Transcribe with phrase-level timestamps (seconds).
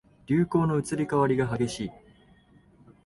[0.25, 1.91] 流行の移り変わりが激しい